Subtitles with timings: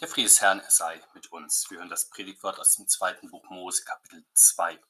[0.00, 1.70] Der Friede des Herrn sei mit uns.
[1.70, 4.82] Wir hören das Predigtwort aus dem zweiten Buch Mose, Kapitel 2.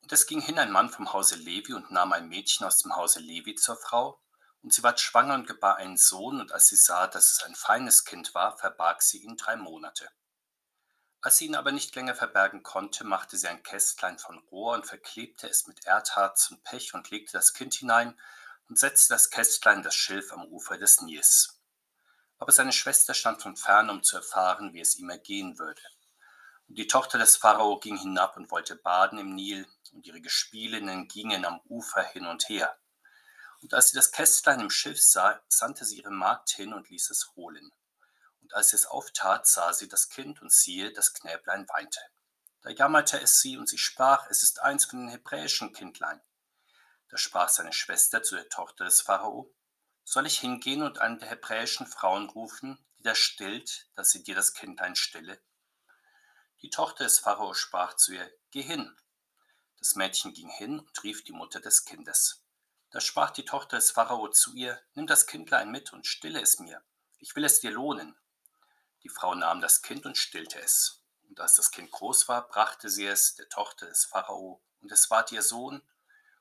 [0.00, 2.94] Und es ging hin ein Mann vom Hause Levi und nahm ein Mädchen aus dem
[2.94, 4.22] Hause Levi zur Frau.
[4.62, 7.56] Und sie ward schwanger und gebar einen Sohn, und als sie sah, dass es ein
[7.56, 10.08] feines Kind war, verbarg sie ihn drei Monate.
[11.20, 14.86] Als sie ihn aber nicht länger verbergen konnte, machte sie ein Kästlein von Rohr und
[14.86, 18.16] verklebte es mit Erdharz und Pech und legte das Kind hinein
[18.68, 21.57] und setzte das Kästlein das Schilf am Ufer des Nils
[22.38, 25.82] aber seine Schwester stand von fern, um zu erfahren, wie es ihm ergehen würde.
[26.68, 31.08] Und die Tochter des Pharao ging hinab und wollte baden im Nil, und ihre Gespielinnen
[31.08, 32.78] gingen am Ufer hin und her.
[33.62, 37.10] Und als sie das Kästlein im Schiff sah, sandte sie ihre Magd hin und ließ
[37.10, 37.72] es holen.
[38.42, 42.00] Und als sie es auftat, sah sie das Kind, und siehe, das Knäblein weinte.
[42.62, 46.20] Da jammerte es sie, und sie sprach, es ist eins von den hebräischen Kindlein.
[47.08, 49.50] Da sprach seine Schwester zu der Tochter des Pharao,
[50.10, 54.34] soll ich hingehen und einen der hebräischen Frauen rufen, die da stillt, dass sie dir
[54.34, 55.38] das Kindlein stille?
[56.62, 58.96] Die Tochter des Pharao sprach zu ihr, Geh hin.
[59.78, 62.42] Das Mädchen ging hin und rief die Mutter des Kindes.
[62.90, 66.58] Da sprach die Tochter des Pharao zu ihr, Nimm das Kindlein mit und stille es
[66.58, 66.82] mir,
[67.18, 68.16] ich will es dir lohnen.
[69.02, 71.04] Die Frau nahm das Kind und stillte es.
[71.28, 75.10] Und als das Kind groß war, brachte sie es der Tochter des Pharao, und es
[75.10, 75.82] ward ihr Sohn,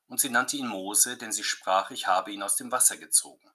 [0.08, 3.52] und sie nannte ihn Mose, denn sie sprach, ich habe ihn aus dem Wasser gezogen.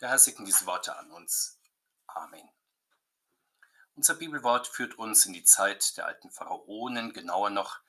[0.00, 1.58] Der Herr segne diese Worte an uns.
[2.06, 2.48] Amen.
[3.96, 7.80] Unser Bibelwort führt uns in die Zeit der alten Pharaonen, genauer noch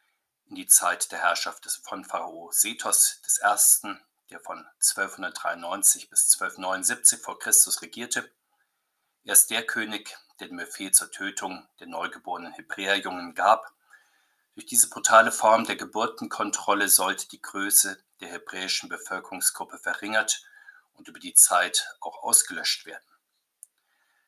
[0.47, 3.95] in die Zeit der Herrschaft von Pharao Sethos I.,
[4.31, 8.31] der von 1293 bis 1279 vor Christus regierte.
[9.23, 13.71] Er ist der König, der den Befehl zur Tötung der neugeborenen Hebräerjungen gab.
[14.55, 20.43] Durch diese brutale Form der Geburtenkontrolle sollte die Größe der hebräischen Bevölkerungsgruppe verringert
[20.99, 23.03] und über die Zeit auch ausgelöscht werden.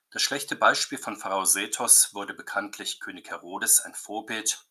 [0.10, 4.66] Das schlechte Beispiel von Pharao Sethos wurde bekanntlich König Herodes ein Vorbild,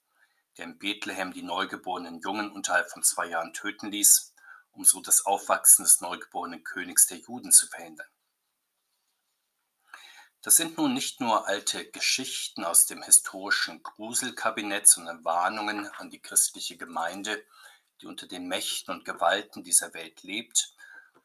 [0.56, 4.34] der in Bethlehem die neugeborenen Jungen unterhalb von zwei Jahren töten ließ,
[4.72, 8.08] um so das Aufwachsen des neugeborenen Königs der Juden zu verhindern.
[10.42, 16.20] Das sind nun nicht nur alte Geschichten aus dem historischen Gruselkabinett, sondern Warnungen an die
[16.20, 17.44] christliche Gemeinde,
[18.00, 20.74] die unter den Mächten und Gewalten dieser Welt lebt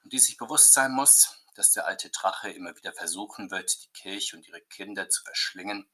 [0.05, 3.91] und die sich bewusst sein muss, dass der alte Drache immer wieder versuchen wird, die
[3.91, 5.89] Kirche und ihre Kinder zu verschlingen,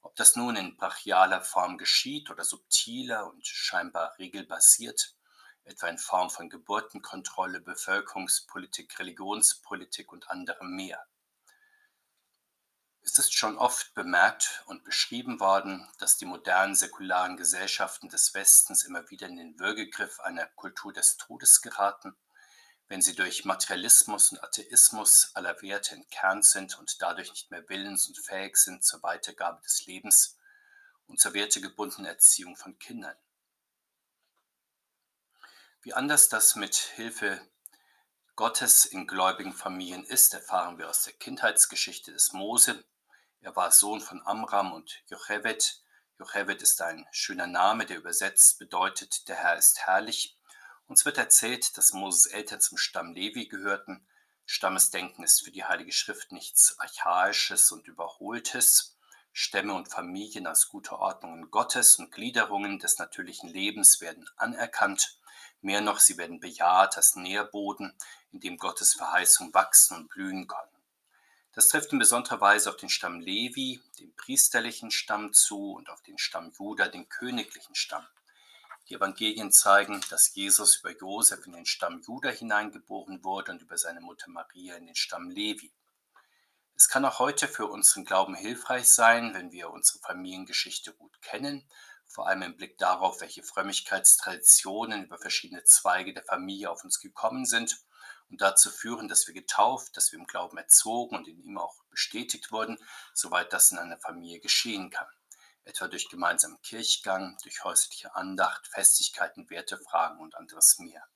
[0.00, 5.16] ob das nun in brachialer Form geschieht oder subtiler und scheinbar regelbasiert,
[5.64, 11.04] etwa in Form von Geburtenkontrolle, Bevölkerungspolitik, Religionspolitik und anderem mehr.
[13.00, 18.84] Es ist schon oft bemerkt und beschrieben worden, dass die modernen säkularen Gesellschaften des Westens
[18.84, 22.16] immer wieder in den Würgegriff einer Kultur des Todes geraten
[22.88, 28.08] wenn sie durch Materialismus und Atheismus aller Werte entkernt sind und dadurch nicht mehr willens
[28.08, 30.38] und fähig sind zur Weitergabe des Lebens
[31.06, 33.16] und zur wertegebundenen Erziehung von Kindern.
[35.82, 37.40] Wie anders das mit Hilfe
[38.36, 42.84] Gottes in gläubigen Familien ist, erfahren wir aus der Kindheitsgeschichte des Mose.
[43.40, 45.82] Er war Sohn von Amram und Jochebed.
[46.18, 50.37] Jochebed ist ein schöner Name, der übersetzt bedeutet, der Herr ist herrlich.
[50.88, 54.06] Uns wird erzählt, dass Moses Eltern zum Stamm Levi gehörten.
[54.46, 58.96] Stammesdenken ist für die Heilige Schrift nichts Archaisches und Überholtes.
[59.34, 65.18] Stämme und Familien als gute Ordnungen Gottes und Gliederungen des natürlichen Lebens werden anerkannt.
[65.60, 67.92] Mehr noch, sie werden bejaht als Nährboden,
[68.32, 70.72] in dem Gottes Verheißung wachsen und blühen können.
[71.52, 76.00] Das trifft in besonderer Weise auf den Stamm Levi, den priesterlichen Stamm zu, und auf
[76.00, 78.06] den Stamm Juda, den königlichen Stamm.
[78.88, 83.76] Die Evangelien zeigen, dass Jesus über Josef in den Stamm Juda hineingeboren wurde und über
[83.76, 85.74] seine Mutter Maria in den Stamm Levi.
[86.74, 91.68] Es kann auch heute für unseren Glauben hilfreich sein, wenn wir unsere Familiengeschichte gut kennen,
[92.06, 97.44] vor allem im Blick darauf, welche Frömmigkeitstraditionen über verschiedene Zweige der Familie auf uns gekommen
[97.44, 97.84] sind
[98.30, 101.84] und dazu führen, dass wir getauft, dass wir im Glauben erzogen und in ihm auch
[101.90, 102.78] bestätigt wurden,
[103.12, 105.08] soweit das in einer Familie geschehen kann
[105.68, 111.06] etwa durch gemeinsamen Kirchgang, durch häusliche Andacht, Festigkeiten, Wertefragen und anderes mehr.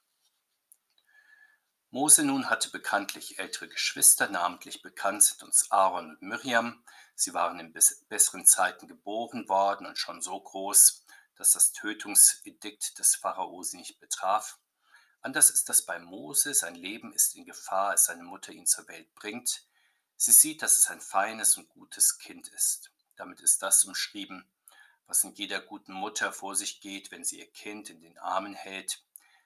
[1.90, 6.84] Mose nun hatte bekanntlich ältere Geschwister, namentlich bekannt sind uns Aaron und Miriam.
[7.14, 7.74] Sie waren in
[8.08, 11.04] besseren Zeiten geboren worden und schon so groß,
[11.36, 14.58] dass das Tötungsedikt des Pharao sie nicht betraf.
[15.22, 18.88] Anders ist das bei Mose, sein Leben ist in Gefahr, als seine Mutter ihn zur
[18.88, 19.66] Welt bringt.
[20.16, 22.91] Sie sieht, dass es ein feines und gutes Kind ist.
[23.22, 24.44] Damit ist das umschrieben,
[25.06, 28.52] was in jeder guten Mutter vor sich geht, wenn sie ihr Kind in den Armen
[28.52, 29.00] hält.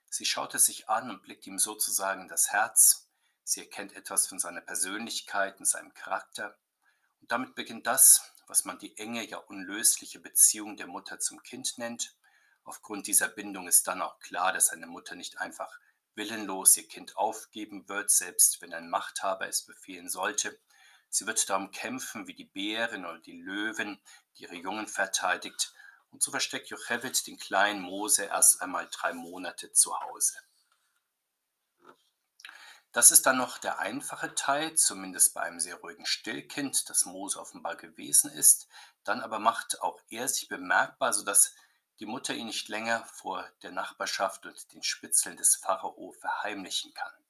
[0.09, 3.07] Sie schaut es sich an und blickt ihm sozusagen in das Herz.
[3.45, 6.57] Sie erkennt etwas von seiner Persönlichkeit und seinem Charakter.
[7.21, 11.77] Und damit beginnt das, was man die enge, ja unlösliche Beziehung der Mutter zum Kind
[11.77, 12.17] nennt.
[12.65, 15.79] Aufgrund dieser Bindung ist dann auch klar, dass eine Mutter nicht einfach
[16.15, 20.59] willenlos ihr Kind aufgeben wird, selbst wenn ein Machthaber es befehlen sollte.
[21.17, 23.99] Sie wird darum kämpfen wie die Bären oder die Löwen,
[24.37, 25.73] die ihre Jungen verteidigt.
[26.11, 30.37] Und so versteckt Jochebed den kleinen Mose erst einmal drei Monate zu Hause.
[32.93, 37.41] Das ist dann noch der einfache Teil, zumindest bei einem sehr ruhigen Stillkind, das Mose
[37.41, 38.69] offenbar gewesen ist.
[39.03, 41.55] Dann aber macht auch er sich bemerkbar, sodass
[41.99, 47.26] die Mutter ihn nicht länger vor der Nachbarschaft und den Spitzeln des Pharao verheimlichen kann.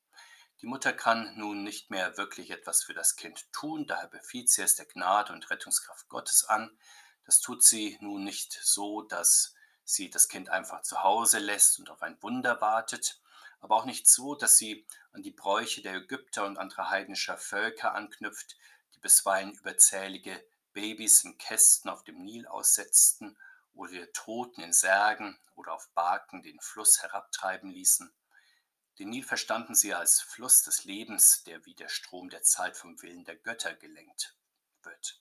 [0.62, 4.62] Die Mutter kann nun nicht mehr wirklich etwas für das Kind tun, daher befiehlt sie
[4.62, 6.78] es der Gnade und Rettungskraft Gottes an.
[7.26, 9.54] Das tut sie nun nicht so, dass
[9.84, 13.20] sie das Kind einfach zu Hause lässt und auf ein Wunder wartet,
[13.60, 17.94] aber auch nicht so, dass sie an die Bräuche der Ägypter und anderer heidnischer Völker
[17.94, 18.56] anknüpft,
[18.94, 20.42] die bisweilen überzählige
[20.72, 23.36] Babys in Kästen auf dem Nil aussetzten
[23.74, 28.10] oder ihre Toten in Särgen oder auf Barken den Fluss herabtreiben ließen.
[28.98, 33.00] Den Nil verstanden sie als Fluss des Lebens, der wie der Strom der Zeit vom
[33.02, 34.34] Willen der Götter gelenkt
[34.82, 35.20] wird.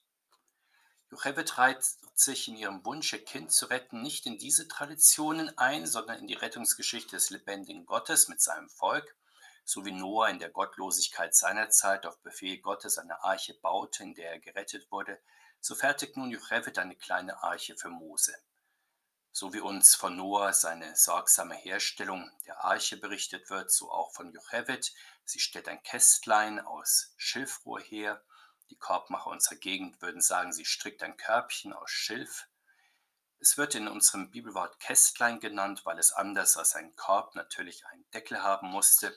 [1.10, 1.84] Jochebed reiht
[2.14, 6.26] sich in ihrem Wunsch, ihr Kind zu retten, nicht in diese Traditionen ein, sondern in
[6.26, 9.14] die Rettungsgeschichte des lebendigen Gottes mit seinem Volk,
[9.64, 14.14] so wie Noah in der Gottlosigkeit seiner Zeit auf Befehl Gottes eine Arche baute, in
[14.14, 15.20] der er gerettet wurde,
[15.60, 18.34] so fertigt nun Jochebed eine kleine Arche für Mose.
[19.38, 24.32] So wie uns von Noah seine sorgsame Herstellung der Arche berichtet wird, so auch von
[24.32, 24.94] Jochebed.
[25.26, 28.24] Sie stellt ein Kästlein aus Schilfrohr her,
[28.70, 32.48] die Korbmacher unserer Gegend würden sagen, sie strickt ein Körbchen aus Schilf.
[33.38, 38.08] Es wird in unserem Bibelwort Kästlein genannt, weil es anders als ein Korb natürlich einen
[38.12, 39.14] Deckel haben musste.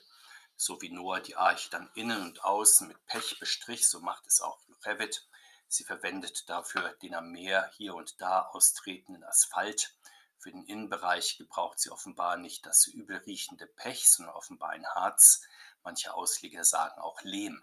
[0.54, 4.42] So wie Noah die Arche dann innen und außen mit Pech bestrich, so macht es
[4.42, 5.26] auch Revit.
[5.72, 9.94] Sie verwendet dafür den am Meer hier und da austretenden Asphalt.
[10.40, 15.42] Für den Innenbereich gebraucht sie offenbar nicht das übelriechende Pech, sondern offenbar ein Harz.
[15.84, 17.62] Manche Ausleger sagen auch Lehm.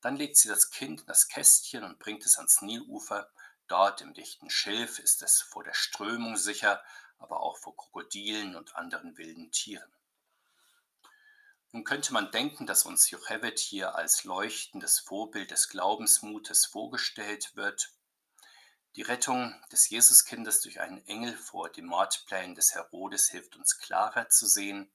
[0.00, 3.30] Dann legt sie das Kind in das Kästchen und bringt es ans Nilufer.
[3.68, 6.82] Dort im dichten Schilf ist es vor der Strömung sicher,
[7.18, 9.92] aber auch vor Krokodilen und anderen wilden Tieren.
[11.70, 17.92] Nun könnte man denken, dass uns Jochebed hier als leuchtendes Vorbild des Glaubensmutes vorgestellt wird.
[18.96, 24.28] Die Rettung des Jesuskindes durch einen Engel vor den Mordplänen des Herodes hilft uns klarer
[24.28, 24.90] zu sehen,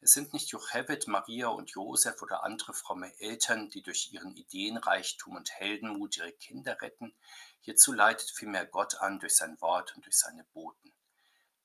[0.00, 5.34] es sind nicht Jochebed, Maria und Josef oder andere fromme Eltern, die durch ihren Ideenreichtum
[5.34, 7.16] und Heldenmut ihre Kinder retten.
[7.60, 10.92] Hierzu leitet vielmehr Gott an durch sein Wort und durch seine Boten.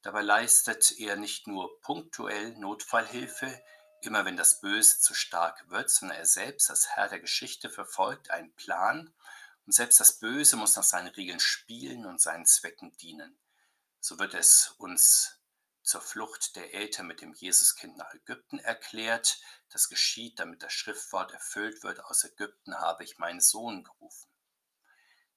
[0.02, 3.62] Dabei leistet er nicht nur punktuell Notfallhilfe,
[4.02, 8.32] immer wenn das Böse zu stark wird, sondern er selbst als Herr der Geschichte verfolgt
[8.32, 9.14] einen Plan
[9.66, 13.38] und selbst das Böse muss nach seinen Regeln spielen und seinen Zwecken dienen.
[14.00, 15.40] So wird es uns
[15.84, 19.40] zur Flucht der Eltern mit dem Jesuskind nach Ägypten erklärt.
[19.70, 22.04] Das geschieht, damit das Schriftwort erfüllt wird.
[22.06, 24.30] Aus Ägypten habe ich meinen Sohn gerufen.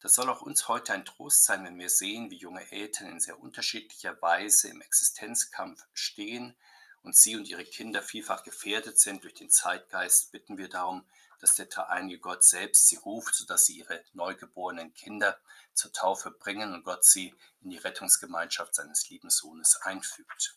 [0.01, 3.21] Das soll auch uns heute ein Trost sein, wenn wir sehen, wie junge Eltern in
[3.21, 6.57] sehr unterschiedlicher Weise im Existenzkampf stehen
[7.03, 11.09] und sie und ihre Kinder vielfach gefährdet sind durch den Zeitgeist, bitten wir darum,
[11.41, 15.39] dass der dreieinige Gott selbst sie ruft, sodass sie ihre neugeborenen Kinder
[15.75, 20.57] zur Taufe bringen und Gott sie in die Rettungsgemeinschaft seines lieben Sohnes einfügt.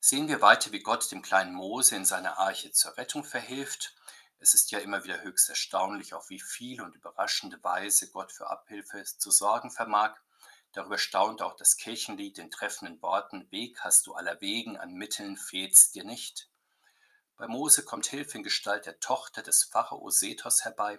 [0.00, 3.94] Sehen wir weiter, wie Gott dem kleinen Mose in seiner Arche zur Rettung verhilft.
[4.38, 8.48] Es ist ja immer wieder höchst erstaunlich, auf wie viel und überraschende Weise Gott für
[8.48, 10.14] Abhilfe zu sorgen vermag.
[10.72, 15.36] Darüber staunt auch das Kirchenlied in treffenden Worten, Weg hast du aller Wegen, an Mitteln
[15.36, 16.47] fehlt's dir nicht.
[17.38, 20.98] Bei Mose kommt Hilfe in Gestalt der Tochter des Pharao Sethos herbei.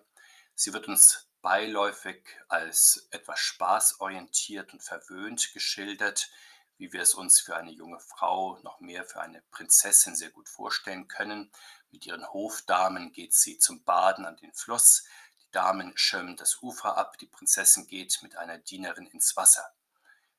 [0.55, 6.31] Sie wird uns beiläufig als etwas spaßorientiert und verwöhnt geschildert,
[6.77, 10.47] wie wir es uns für eine junge Frau, noch mehr für eine Prinzessin sehr gut
[10.47, 11.51] vorstellen können.
[11.91, 15.03] Mit ihren Hofdamen geht sie zum Baden an den Fluss.
[15.41, 19.73] Die Damen schirmen das Ufer ab, die Prinzessin geht mit einer Dienerin ins Wasser.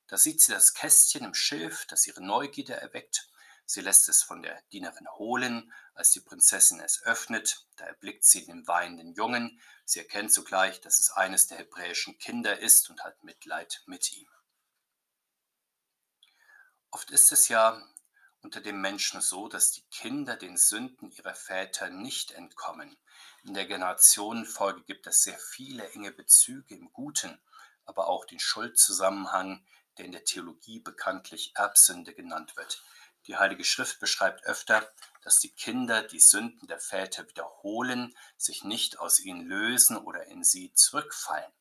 [0.07, 3.30] Da sieht sie das Kästchen im Schilf, das ihre Neugierde erweckt
[3.71, 5.71] Sie lässt es von der Dienerin holen.
[5.93, 9.61] Als die Prinzessin es öffnet, da erblickt sie den weinenden Jungen.
[9.85, 14.27] Sie erkennt sogleich, dass es eines der hebräischen Kinder ist und hat Mitleid mit ihm.
[16.89, 17.81] Oft ist es ja
[18.41, 22.97] unter dem Menschen so, dass die Kinder den Sünden ihrer Väter nicht entkommen.
[23.45, 27.39] In der Generationenfolge gibt es sehr viele enge Bezüge im Guten,
[27.85, 29.65] aber auch den Schuldzusammenhang,
[29.97, 32.83] der in der Theologie bekanntlich Erbsünde genannt wird.
[33.27, 38.99] Die Heilige Schrift beschreibt öfter, dass die Kinder die Sünden der Väter wiederholen, sich nicht
[38.99, 41.51] aus ihnen lösen oder in sie zurückfallen.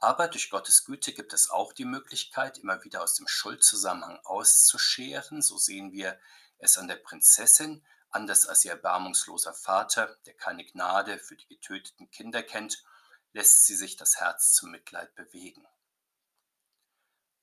[0.00, 5.42] Aber durch Gottes Güte gibt es auch die Möglichkeit, immer wieder aus dem Schuldzusammenhang auszuscheren.
[5.42, 6.18] So sehen wir
[6.58, 12.10] es an der Prinzessin, anders als ihr erbarmungsloser Vater, der keine Gnade für die getöteten
[12.10, 12.84] Kinder kennt,
[13.32, 15.66] lässt sie sich das Herz zum Mitleid bewegen.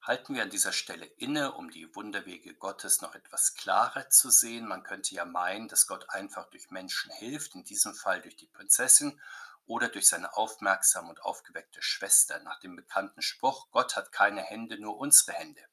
[0.06, 4.68] Halten wir an dieser Stelle inne, um die Wunderwege Gottes noch etwas klarer zu sehen.
[4.68, 8.46] Man könnte ja meinen, dass Gott einfach durch Menschen hilft, in diesem Fall durch die
[8.46, 9.20] Prinzessin
[9.66, 14.80] oder durch seine aufmerksame und aufgeweckte Schwester nach dem bekannten Spruch, Gott hat keine Hände,
[14.80, 15.66] nur unsere Hände.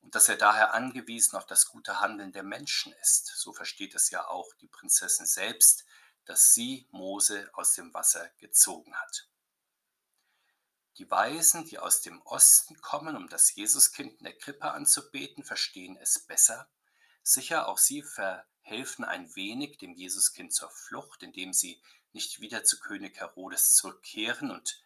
[0.00, 3.26] Und dass er daher angewiesen auf das gute Handeln der Menschen ist.
[3.34, 5.84] So versteht es ja auch die Prinzessin selbst,
[6.24, 9.28] dass sie Mose aus dem Wasser gezogen hat.
[10.98, 15.96] Die Weisen, die aus dem Osten kommen, um das Jesuskind in der Krippe anzubeten, verstehen
[15.96, 16.68] es besser.
[17.22, 21.80] Sicher, auch sie verhelfen ein wenig dem Jesuskind zur Flucht, indem sie
[22.12, 24.82] nicht wieder zu König Herodes zurückkehren und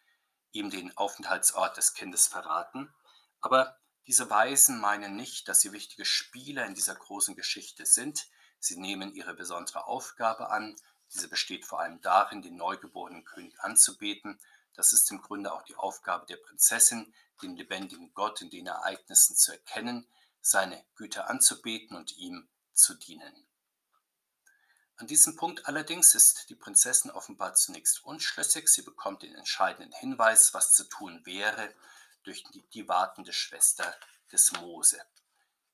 [0.51, 2.93] ihm den Aufenthaltsort des Kindes verraten.
[3.41, 8.29] Aber diese Weisen meinen nicht, dass sie wichtige Spieler in dieser großen Geschichte sind.
[8.59, 10.77] Sie nehmen ihre besondere Aufgabe an.
[11.15, 14.39] Diese besteht vor allem darin, den neugeborenen König anzubeten.
[14.75, 19.37] Das ist im Grunde auch die Aufgabe der Prinzessin, den lebendigen Gott in den Ereignissen
[19.37, 20.09] zu erkennen,
[20.41, 23.47] seine Güter anzubeten und ihm zu dienen.
[24.97, 28.69] An diesem Punkt allerdings ist die Prinzessin offenbar zunächst unschlüssig.
[28.69, 31.75] Sie bekommt den entscheidenden Hinweis, was zu tun wäre,
[32.23, 33.97] durch die, die wartende Schwester
[34.31, 35.01] des Mose.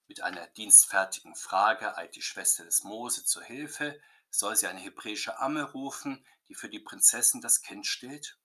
[0.07, 4.01] Mit einer dienstfertigen Frage eilt die Schwester des Mose zur Hilfe.
[4.31, 8.38] Soll sie eine hebräische Amme rufen, die für die Prinzessin das Kind stillt?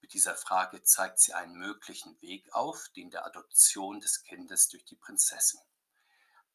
[0.00, 4.84] Mit dieser Frage zeigt sie einen möglichen Weg auf, den der Adoption des Kindes durch
[4.84, 5.60] die Prinzessin.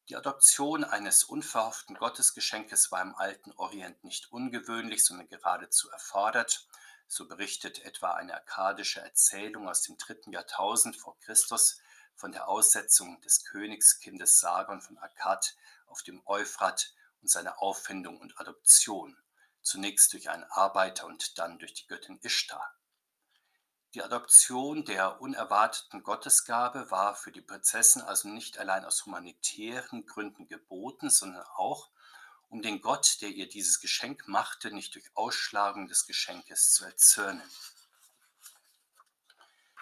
[0.08, 6.68] Die Adoption eines unverhofften Gottesgeschenkes war im alten Orient nicht ungewöhnlich, sondern geradezu erfordert.
[7.08, 11.80] So berichtet etwa eine akkadische Erzählung aus dem dritten Jahrtausend vor Christus
[12.14, 18.38] von der Aussetzung des Königskindes Sargon von Akkad auf dem Euphrat und seiner Auffindung und
[18.40, 19.16] Adoption,
[19.62, 22.76] zunächst durch einen Arbeiter und dann durch die Göttin Ishtar.
[23.96, 30.46] Die Adoption der unerwarteten Gottesgabe war für die Prinzessin also nicht allein aus humanitären Gründen
[30.48, 31.88] geboten, sondern auch,
[32.50, 37.50] um den Gott, der ihr dieses Geschenk machte, nicht durch Ausschlagung des Geschenkes zu erzürnen.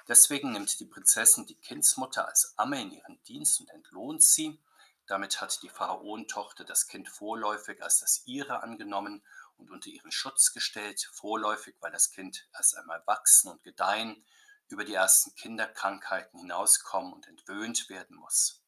[0.06, 4.60] Deswegen nimmt die Prinzessin die Kindsmutter als Amme in ihren Dienst und entlohnt sie.
[5.08, 9.24] Damit hat die Pharaonentochter das Kind vorläufig als das ihre angenommen
[9.56, 14.24] und unter ihren Schutz gestellt, vorläufig, weil das Kind erst einmal wachsen und gedeihen,
[14.68, 18.62] über die ersten Kinderkrankheiten hinauskommen und entwöhnt werden muss.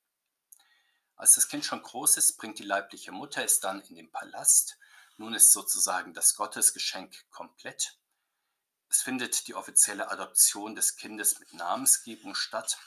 [1.16, 4.78] Als das Kind schon groß ist, bringt die leibliche Mutter es dann in den Palast.
[5.16, 7.98] Nun ist sozusagen das Gottesgeschenk komplett.
[8.88, 12.78] Es findet die offizielle Adoption des Kindes mit Namensgebung statt.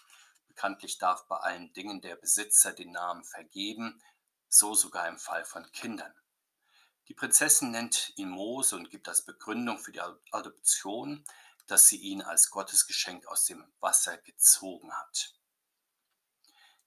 [0.48, 4.01] Bekanntlich darf bei allen Dingen der Besitzer den Namen vergeben,
[4.48, 6.13] so sogar im Fall von Kindern.
[7.10, 10.01] Die Prinzessin nennt ihn Mose und gibt als Begründung für die
[10.32, 11.25] Adoption,
[11.66, 15.34] dass sie ihn als Gottesgeschenk aus dem Wasser gezogen hat.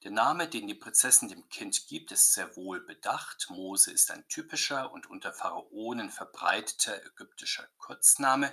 [0.05, 3.47] Der Name, den die Prinzessin dem Kind gibt, ist sehr wohl bedacht.
[3.51, 8.53] Mose ist ein typischer und unter Pharaonen verbreiteter ägyptischer Kurzname.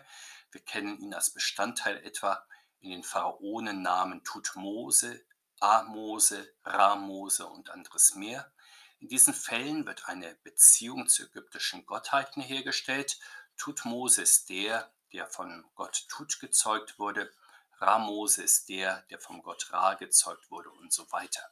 [0.52, 2.46] Wir kennen ihn als Bestandteil etwa
[2.80, 5.26] in den Pharaonennamen Tutmose,
[5.60, 8.52] Amose, Ramose und anderes mehr.
[9.00, 13.18] In diesen Fällen wird eine Beziehung zu ägyptischen Gottheiten hergestellt.
[13.58, 17.32] Tutmose ist der, der von Gott Tut gezeugt wurde.
[17.80, 21.50] Ramose ist der, der vom Gott Ra gezeugt wurde und so weiter.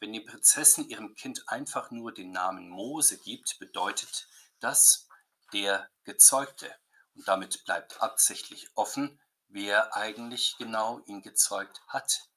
[0.00, 5.08] Wenn die Prinzessin ihrem Kind einfach nur den Namen Mose gibt, bedeutet das
[5.52, 6.74] der Gezeugte.
[7.14, 12.28] Und damit bleibt absichtlich offen, wer eigentlich genau ihn gezeugt hat.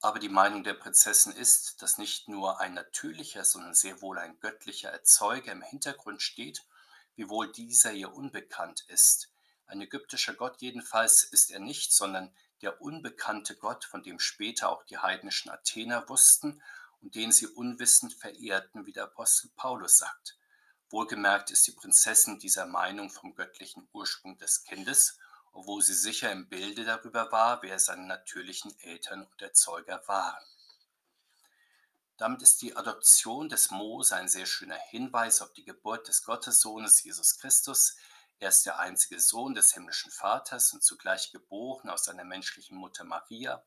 [0.00, 4.38] Aber die Meinung der Prinzessin ist, dass nicht nur ein natürlicher, sondern sehr wohl ein
[4.38, 6.64] göttlicher Erzeuger im Hintergrund steht,
[7.16, 9.28] wiewohl dieser ihr unbekannt ist.
[9.66, 14.84] Ein ägyptischer Gott jedenfalls ist er nicht, sondern der unbekannte Gott, von dem später auch
[14.84, 16.62] die heidnischen Athener wussten
[17.02, 20.38] und den sie unwissend verehrten, wie der Apostel Paulus sagt.
[20.90, 25.18] Wohlgemerkt ist die Prinzessin dieser Meinung vom göttlichen Ursprung des Kindes
[25.52, 30.44] obwohl sie sicher im Bilde darüber war, wer seine natürlichen Eltern und Erzeuger waren.
[32.18, 37.04] Damit ist die Adoption des Mose ein sehr schöner Hinweis auf die Geburt des Gottessohnes
[37.04, 37.96] Jesus Christus.
[38.40, 43.04] Er ist der einzige Sohn des himmlischen Vaters und zugleich geboren aus seiner menschlichen Mutter
[43.04, 43.64] Maria.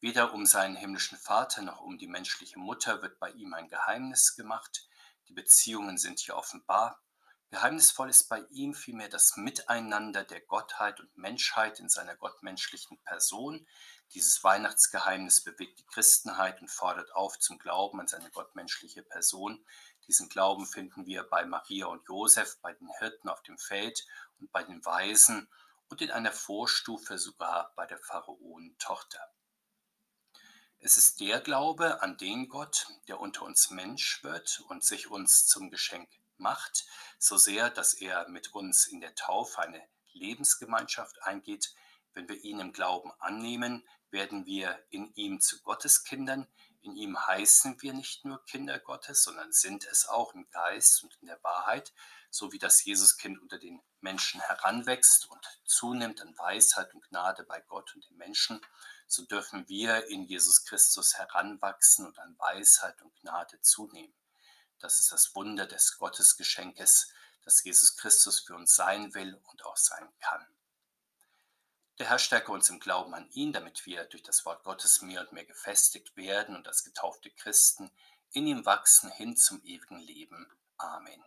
[0.00, 4.34] Weder um seinen himmlischen Vater noch um die menschliche Mutter wird bei ihm ein Geheimnis
[4.34, 4.88] gemacht.
[5.28, 7.02] Die Beziehungen sind hier offenbar.
[7.50, 13.66] Geheimnisvoll ist bei ihm vielmehr das Miteinander der Gottheit und Menschheit in seiner gottmenschlichen Person.
[14.12, 19.64] Dieses Weihnachtsgeheimnis bewegt die Christenheit und fordert auf zum Glauben an seine gottmenschliche Person.
[20.06, 24.06] Diesen Glauben finden wir bei Maria und Josef, bei den Hirten auf dem Feld
[24.38, 25.48] und bei den Weisen
[25.88, 29.20] und in einer Vorstufe sogar bei der Pharaonentochter.
[30.80, 35.46] Es ist der Glaube an den Gott, der unter uns Mensch wird und sich uns
[35.46, 36.86] zum Geschenk macht,
[37.18, 41.74] so sehr, dass er mit uns in der Taufe eine Lebensgemeinschaft eingeht.
[42.14, 46.46] Wenn wir ihn im Glauben annehmen, werden wir in ihm zu Gotteskindern.
[46.80, 51.16] In ihm heißen wir nicht nur Kinder Gottes, sondern sind es auch im Geist und
[51.20, 51.92] in der Wahrheit,
[52.30, 57.60] so wie das Jesuskind unter den Menschen heranwächst und zunimmt an Weisheit und Gnade bei
[57.62, 58.60] Gott und den Menschen,
[59.06, 64.14] so dürfen wir in Jesus Christus heranwachsen und an Weisheit und Gnade zunehmen.
[64.78, 67.12] Das ist das Wunder des Gottesgeschenkes,
[67.44, 70.46] das Jesus Christus für uns sein will und auch sein kann.
[71.98, 75.20] Der Herr stärke uns im Glauben an ihn, damit wir durch das Wort Gottes mehr
[75.20, 77.90] und mehr gefestigt werden und als getaufte Christen
[78.32, 80.46] in ihm wachsen hin zum ewigen Leben.
[80.76, 81.24] Amen.